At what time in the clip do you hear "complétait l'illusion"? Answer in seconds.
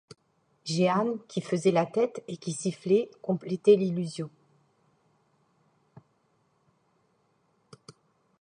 3.21-4.31